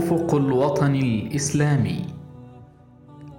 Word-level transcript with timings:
افق 0.00 0.34
الوطن 0.34 0.94
الاسلامي 0.94 2.04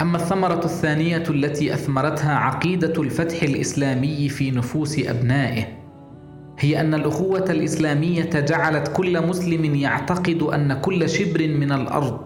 أما 0.00 0.16
الثمرة 0.16 0.64
الثانية 0.64 1.24
التي 1.30 1.74
أثمرتها 1.74 2.34
عقيدة 2.34 3.02
الفتح 3.02 3.42
الإسلامي 3.42 4.28
في 4.28 4.50
نفوس 4.50 4.98
أبنائه 4.98 5.64
هي 6.58 6.80
أن 6.80 6.94
الأخوة 6.94 7.50
الإسلامية 7.50 8.30
جعلت 8.40 8.88
كل 8.88 9.26
مسلم 9.26 9.74
يعتقد 9.74 10.42
أن 10.42 10.80
كل 10.80 11.08
شبر 11.08 11.48
من 11.48 11.72
الأرض. 11.72 12.20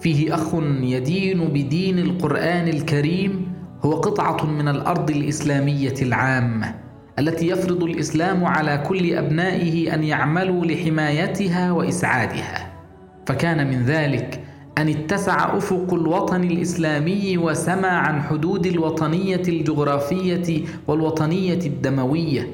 فيه 0.00 0.34
أخ 0.34 0.54
يدين 0.82 1.44
بدين 1.44 1.98
القرآن 1.98 2.68
الكريم 2.68 3.52
هو 3.84 3.92
قطعة 3.92 4.46
من 4.46 4.68
الأرض 4.68 5.10
الإسلامية 5.10 5.94
العامة 6.02 6.74
التي 7.18 7.48
يفرض 7.48 7.84
الإسلام 7.84 8.44
على 8.44 8.84
كل 8.88 9.14
أبنائه 9.14 9.94
أن 9.94 10.04
يعملوا 10.04 10.64
لحمايتها 10.66 11.72
وإسعادها. 11.72 12.67
فكان 13.28 13.66
من 13.66 13.84
ذلك 13.84 14.40
أن 14.78 14.88
اتسع 14.88 15.56
أفق 15.56 15.94
الوطن 15.94 16.44
الإسلامي 16.44 17.38
وسمى 17.38 17.86
عن 17.88 18.22
حدود 18.22 18.66
الوطنية 18.66 19.42
الجغرافية 19.48 20.64
والوطنية 20.86 21.58
الدموية 21.66 22.48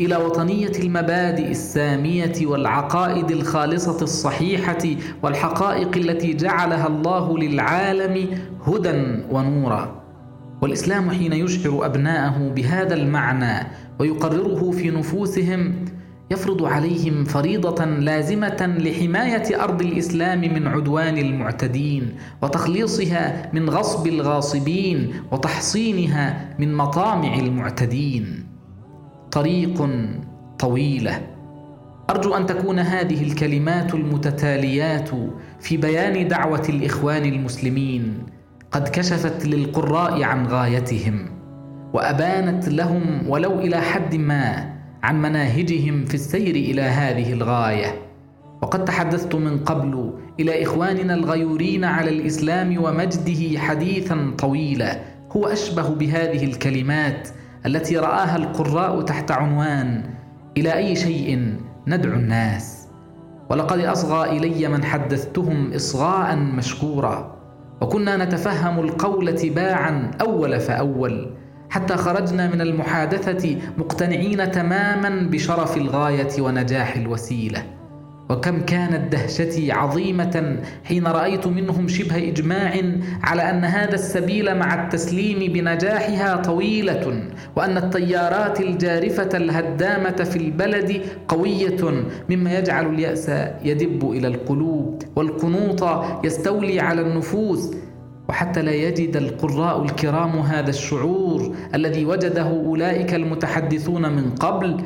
إلى 0.00 0.16
وطنية 0.16 0.72
المبادئ 0.78 1.50
السامية 1.50 2.46
والعقائد 2.46 3.30
الخالصة 3.30 4.02
الصحيحة 4.02 4.78
والحقائق 5.22 5.96
التي 5.96 6.34
جعلها 6.34 6.86
الله 6.86 7.38
للعالم 7.38 8.28
هدى 8.66 9.22
ونورا. 9.30 10.02
والإسلام 10.62 11.10
حين 11.10 11.32
يشعر 11.32 11.86
أبناءه 11.86 12.52
بهذا 12.56 12.94
المعنى 12.94 13.66
ويقرره 13.98 14.70
في 14.70 14.90
نفوسهم 14.90 15.74
يفرض 16.30 16.64
عليهم 16.64 17.24
فريضة 17.24 17.84
لازمة 17.84 18.76
لحماية 18.78 19.62
أرض 19.64 19.82
الإسلام 19.82 20.40
من 20.40 20.66
عدوان 20.66 21.18
المعتدين 21.18 22.14
وتخليصها 22.42 23.50
من 23.52 23.70
غصب 23.70 24.06
الغاصبين 24.06 25.12
وتحصينها 25.32 26.54
من 26.58 26.74
مطامع 26.74 27.34
المعتدين. 27.34 28.46
طريق 29.32 29.88
طويلة. 30.58 31.20
أرجو 32.10 32.34
أن 32.34 32.46
تكون 32.46 32.78
هذه 32.78 33.22
الكلمات 33.22 33.94
المتتاليات 33.94 35.10
في 35.60 35.76
بيان 35.76 36.28
دعوة 36.28 36.62
الإخوان 36.68 37.24
المسلمين. 37.24 38.18
قد 38.70 38.88
كشفت 38.88 39.46
للقراء 39.46 40.22
عن 40.22 40.46
غايتهم 40.46 41.28
وأبانت 41.92 42.68
لهم 42.68 43.28
ولو 43.28 43.58
إلى 43.58 43.80
حد 43.80 44.14
ما 44.14 44.75
عن 45.06 45.22
مناهجهم 45.22 46.04
في 46.04 46.14
السير 46.14 46.54
إلى 46.54 46.82
هذه 46.82 47.32
الغاية. 47.32 47.94
وقد 48.62 48.84
تحدثت 48.84 49.34
من 49.34 49.58
قبل 49.58 50.12
إلى 50.40 50.62
إخواننا 50.62 51.14
الغيورين 51.14 51.84
على 51.84 52.10
الإسلام 52.10 52.84
ومجده 52.84 53.58
حديثا 53.58 54.34
طويلا. 54.38 55.00
هو 55.32 55.46
أشبه 55.46 55.88
بهذه 55.88 56.44
الكلمات 56.44 57.28
التي 57.66 57.96
رآها 57.96 58.36
القراء 58.36 59.02
تحت 59.02 59.30
عنوان 59.30 60.04
إلى 60.56 60.74
أي 60.76 60.96
شيء 60.96 61.56
ندعو 61.86 62.12
الناس. 62.12 62.88
ولقد 63.50 63.78
أصغى 63.78 64.38
إلي 64.38 64.68
من 64.68 64.84
حدثتهم 64.84 65.72
اصغاء 65.72 66.36
مشكورا. 66.36 67.36
وكنا 67.80 68.24
نتفهم 68.24 68.80
القول 68.80 69.34
تباعا 69.34 70.10
أول 70.20 70.60
فأول. 70.60 71.30
حتى 71.76 71.96
خرجنا 71.96 72.48
من 72.54 72.60
المحادثة 72.60 73.56
مقتنعين 73.78 74.50
تماما 74.50 75.28
بشرف 75.30 75.76
الغاية 75.76 76.40
ونجاح 76.42 76.96
الوسيلة. 76.96 77.62
وكم 78.30 78.60
كانت 78.60 79.12
دهشتي 79.12 79.72
عظيمة 79.72 80.56
حين 80.84 81.06
رأيت 81.06 81.46
منهم 81.46 81.88
شبه 81.88 82.28
إجماع 82.28 82.72
على 83.22 83.50
أن 83.50 83.64
هذا 83.64 83.94
السبيل 83.94 84.58
مع 84.58 84.84
التسليم 84.84 85.52
بنجاحها 85.52 86.36
طويلة 86.36 87.22
وأن 87.56 87.76
التيارات 87.76 88.60
الجارفة 88.60 89.28
الهدامة 89.34 90.16
في 90.24 90.36
البلد 90.36 91.02
قوية 91.28 92.04
مما 92.30 92.58
يجعل 92.58 92.86
اليأس 92.86 93.30
يدب 93.64 94.10
إلى 94.10 94.28
القلوب 94.28 95.02
والقنوط 95.16 96.04
يستولي 96.24 96.80
على 96.80 97.00
النفوس 97.00 97.70
وحتى 98.28 98.62
لا 98.62 98.72
يجد 98.72 99.16
القراء 99.16 99.82
الكرام 99.82 100.30
هذا 100.38 100.70
الشعور 100.70 101.54
الذي 101.74 102.04
وجده 102.04 102.42
أولئك 102.50 103.14
المتحدثون 103.14 104.12
من 104.12 104.30
قبل 104.30 104.84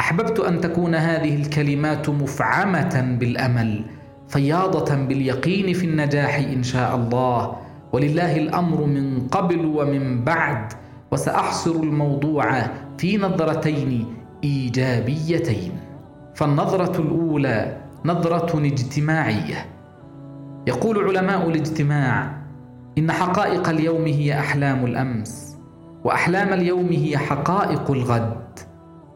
أحببت 0.00 0.40
أن 0.40 0.60
تكون 0.60 0.94
هذه 0.94 1.36
الكلمات 1.36 2.08
مفعمة 2.08 3.16
بالأمل 3.20 3.84
فياضة 4.28 4.94
باليقين 4.94 5.72
في 5.72 5.86
النجاح 5.86 6.38
إن 6.38 6.62
شاء 6.62 6.96
الله. 6.96 7.56
ولله 7.92 8.36
الأمر 8.36 8.84
من 8.84 9.28
قبل 9.28 9.66
ومن 9.66 10.24
بعد 10.24 10.72
وسأحصر 11.12 11.70
الموضوع 11.70 12.62
في 12.98 13.16
نظرتين 13.18 14.06
إيجابيتين. 14.44 15.72
فالنظرة 16.34 17.00
الأولى 17.00 17.76
نظرة 18.04 18.58
اجتماعية. 18.66 19.66
يقول 20.66 21.16
علماء 21.16 21.48
الاجتماع 21.48 22.39
إن 22.98 23.12
حقائق 23.12 23.68
اليوم 23.68 24.06
هي 24.06 24.38
أحلام 24.38 24.84
الأمس 24.84 25.56
وأحلام 26.04 26.52
اليوم 26.52 26.88
هي 26.88 27.18
حقائق 27.18 27.90
الغد. 27.90 28.58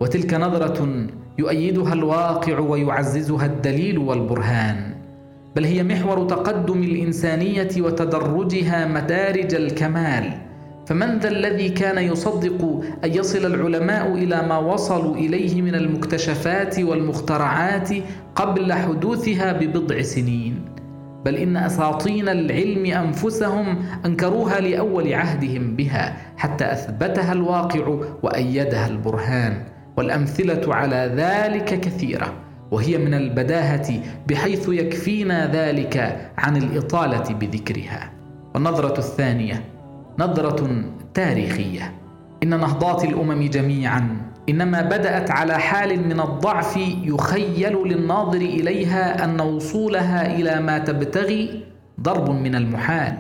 وتلك 0.01 0.35
نظرة 0.35 1.07
يؤيدها 1.39 1.93
الواقع 1.93 2.59
ويعززها 2.59 3.47
الدليل 3.47 3.99
والبرهان. 3.99 4.95
بل 5.57 5.65
هي 5.65 5.83
محور 5.83 6.27
تقدم 6.29 6.83
الإنسانية 6.83 7.69
وتدرجها 7.79 8.87
مدارج 8.87 9.55
الكمال. 9.55 10.33
فمن 10.87 11.19
ذا 11.19 11.29
الذي 11.29 11.69
كان 11.69 11.99
يصدق 11.99 12.81
أن 13.05 13.15
يصل 13.15 13.55
العلماء 13.55 14.13
إلى 14.15 14.49
ما 14.49 14.59
وصلوا 14.59 15.17
إليه 15.17 15.63
من 15.63 15.75
المكتشفات 15.75 16.81
والمخترعات 16.81 17.89
قبل 18.35 18.73
حدوثها 18.73 19.53
ببضع 19.53 20.03
سنين؟ 20.03 20.65
بل 21.25 21.35
إن 21.37 21.57
أساطين 21.57 22.29
العلم 22.29 22.87
أنفسهم 22.87 23.77
أنكروها 24.07 24.61
لأول 24.61 25.13
عهدهم 25.13 25.77
بها 25.77 26.17
حتى 26.37 26.73
أثبتها 26.73 27.33
الواقع 27.33 27.99
وأيدها 28.23 28.87
البرهان 28.89 29.65
والأمثلة 29.97 30.75
على 30.75 31.13
ذلك 31.17 31.81
كثيرة 31.81 32.33
وهي 32.71 32.99
من 32.99 33.15
البداهة 33.15 34.01
بحيث 34.29 34.69
يكفينا 34.69 35.53
ذلك 35.53 36.27
عن 36.39 36.57
الإطالة 36.57 37.35
بذكرها 37.35 38.11
والنظرة 38.55 38.99
الثانية 38.99 39.65
نظرة 40.19 40.85
تاريخية 41.15 41.93
إن 42.43 42.61
نهضات 42.61 43.05
الأمم 43.05 43.43
جميعا 43.49 44.17
إنما 44.49 44.83
بدأت 44.83 45.31
على 45.31 45.59
حال 45.59 46.09
من 46.09 46.21
الضعف 46.21 46.77
يخيل 47.03 47.77
للناظر 47.77 48.37
إليها 48.37 49.25
أن 49.25 49.41
وصولها 49.41 50.35
إلى 50.35 50.61
ما 50.61 50.79
تبتغي 50.79 51.65
ضرب 52.01 52.31
من 52.31 52.55
المحال. 52.55 53.15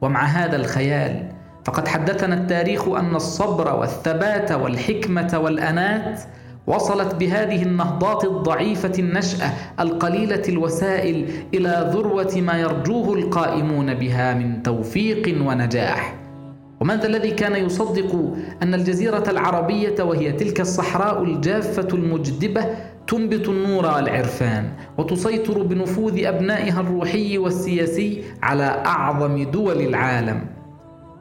ومع 0.00 0.24
هذا 0.24 0.56
الخيال 0.56 1.32
فقد 1.64 1.88
حدثنا 1.88 2.34
التاريخ 2.34 2.88
أن 2.88 3.14
الصبر 3.16 3.74
والثبات 3.74 4.52
والحكمة 4.52 5.40
والأنات 5.44 6.20
وصلت 6.66 7.14
بهذه 7.14 7.62
النهضات 7.62 8.24
الضعيفة 8.24 8.92
النشأة 8.98 9.52
القليلة 9.80 10.42
الوسائل 10.48 11.26
إلى 11.54 11.90
ذروة 11.92 12.32
ما 12.36 12.58
يرجوه 12.58 13.14
القائمون 13.14 13.94
بها 13.94 14.34
من 14.34 14.62
توفيق 14.62 15.46
ونجاح. 15.46 16.19
ومن 16.80 16.96
ذا 17.00 17.06
الذي 17.06 17.30
كان 17.30 17.64
يصدق 17.66 18.34
أن 18.62 18.74
الجزيرة 18.74 19.24
العربية 19.30 20.02
وهي 20.02 20.32
تلك 20.32 20.60
الصحراء 20.60 21.22
الجافة 21.22 21.88
المجدبة 21.92 22.64
تنبت 23.06 23.48
النور 23.48 23.86
والعرفان 23.86 24.72
وتسيطر 24.98 25.62
بنفوذ 25.62 26.24
أبنائها 26.24 26.80
الروحي 26.80 27.38
والسياسي 27.38 28.24
على 28.42 28.64
أعظم 28.86 29.42
دول 29.50 29.80
العالم. 29.80 30.59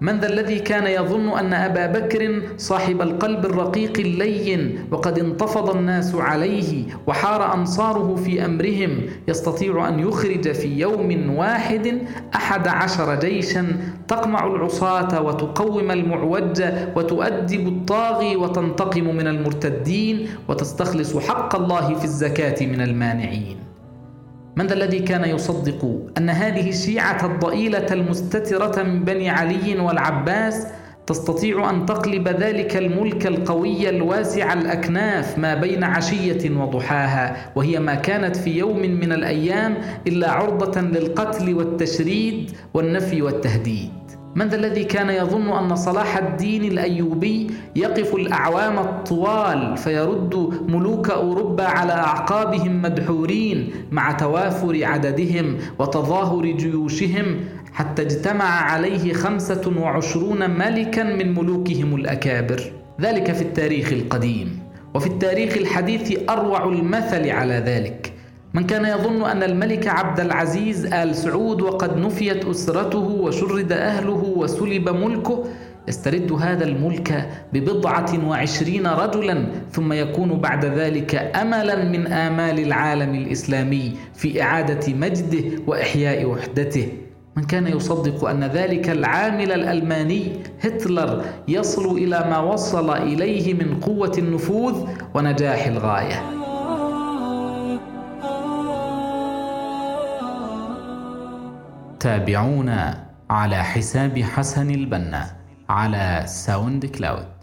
من 0.01 0.19
ذا 0.19 0.27
الذي 0.29 0.59
كان 0.59 0.87
يظن 0.87 1.37
أن 1.39 1.53
أبا 1.53 1.85
بكر 1.99 2.41
صاحب 2.57 3.01
القلب 3.01 3.45
الرقيق 3.45 3.99
اللين 3.99 4.85
وقد 4.91 5.19
انتفض 5.19 5.75
الناس 5.75 6.15
عليه 6.15 6.83
وحار 7.07 7.53
أنصاره 7.53 8.15
في 8.15 8.45
أمرهم 8.45 9.01
يستطيع 9.27 9.87
أن 9.89 9.99
يخرج 9.99 10.51
في 10.51 10.79
يوم 10.79 11.35
واحد 11.35 12.01
أحد 12.35 12.67
عشر 12.67 13.19
جيشا 13.19 13.67
تقمع 14.07 14.47
العصاة 14.47 15.21
وتقوم 15.21 15.91
المعوج 15.91 16.63
وتؤدب 16.95 17.67
الطاغي 17.67 18.35
وتنتقم 18.35 19.15
من 19.15 19.27
المرتدين 19.27 20.27
وتستخلص 20.47 21.17
حق 21.17 21.55
الله 21.55 21.95
في 21.95 22.05
الزكاة 22.05 22.65
من 22.65 22.81
المانعين. 22.81 23.68
من 24.59 24.67
ذا 24.67 24.73
الذي 24.73 24.99
كان 24.99 25.29
يصدق 25.29 25.99
أن 26.17 26.29
هذه 26.29 26.69
الشيعة 26.69 27.25
الضئيلة 27.25 27.85
المستترة 27.91 28.83
من 28.83 29.03
بني 29.03 29.29
علي 29.29 29.79
والعباس 29.79 30.67
تستطيع 31.07 31.69
أن 31.69 31.85
تقلب 31.85 32.27
ذلك 32.27 32.77
الملك 32.77 33.27
القوي 33.27 33.89
الواسع 33.89 34.53
الأكناف 34.53 35.37
ما 35.37 35.55
بين 35.55 35.83
عشية 35.83 36.57
وضحاها 36.57 37.51
وهي 37.55 37.79
ما 37.79 37.95
كانت 37.95 38.35
في 38.35 38.57
يوم 38.57 38.79
من 38.79 39.11
الأيام 39.11 39.77
إلا 40.07 40.31
عرضة 40.31 40.81
للقتل 40.81 41.53
والتشريد 41.53 42.51
والنفي 42.73 43.21
والتهديد. 43.21 43.98
من 44.35 44.47
ذا 44.47 44.55
الذي 44.55 44.83
كان 44.83 45.09
يظن 45.09 45.49
أن 45.49 45.75
صلاح 45.75 46.17
الدين 46.17 46.63
الأيوبي 46.63 47.51
يقف 47.75 48.15
الأعوام 48.15 48.79
الطوال 48.79 49.77
فيرد 49.77 50.53
ملوك 50.67 51.09
أوروبا 51.09 51.63
على 51.63 51.93
أعقابهم 51.93 52.81
مدحورين 52.81 53.71
مع 53.91 54.11
توافر 54.11 54.85
عددهم 54.85 55.57
وتظاهر 55.79 56.45
جيوشهم 56.45 57.39
حتى 57.73 58.01
اجتمع 58.01 58.45
عليه 58.45 59.13
خمسة 59.13 59.73
وعشرون 59.81 60.49
ملكا 60.49 61.03
من 61.03 61.35
ملوكهم 61.35 61.95
الأكابر. 61.95 62.61
ذلك 63.01 63.31
في 63.31 63.41
التاريخ 63.41 63.93
القديم. 63.93 64.59
وفي 64.93 65.07
التاريخ 65.07 65.57
الحديث 65.57 66.29
أروع 66.29 66.63
المثل 66.63 67.29
على 67.29 67.53
ذلك. 67.53 68.08
من 68.53 68.63
كان 68.63 68.85
يظن 68.85 69.23
أن 69.25 69.43
الملك 69.43 69.87
عبد 69.87 70.19
العزيز 70.19 70.85
آل 70.93 71.15
سعود 71.15 71.61
وقد 71.61 71.97
نفيت 71.97 72.45
أسرته 72.45 72.97
وشرد 72.99 73.71
أهله 73.71 74.33
وسلب 74.37 74.89
ملكه 74.89 75.43
يسترد 75.87 76.31
هذا 76.31 76.65
الملك 76.65 77.29
ببضعة 77.53 78.27
وعشرين 78.27 78.87
رجلا 78.87 79.45
ثم 79.71 79.93
يكون 79.93 80.29
بعد 80.39 80.65
ذلك 80.65 81.15
أملا 81.35 81.83
من 81.85 82.07
آمال 82.07 82.59
العالم 82.59 83.15
الإسلامي 83.15 83.95
في 84.13 84.41
إعادة 84.41 84.93
مجده 84.93 85.43
وإحياء 85.67 86.25
وحدته. 86.25 86.87
من 87.37 87.43
كان 87.43 87.67
يصدق 87.67 88.25
أن 88.29 88.43
ذلك 88.43 88.89
العامل 88.89 89.51
الألماني 89.51 90.31
هتلر 90.61 91.23
يصل 91.47 91.97
إلى 91.97 92.19
ما 92.29 92.39
وصل 92.39 92.89
إليه 92.97 93.53
من 93.53 93.79
قوة 93.79 94.11
النفوذ 94.17 94.87
ونجاح 95.13 95.67
الغاية. 95.67 96.38
تابعونا 101.99 103.05
على 103.29 103.63
حساب 103.63 104.19
حسن 104.19 104.69
البنا 104.71 105.35
على 105.69 106.23
SoundCloud 106.27 107.38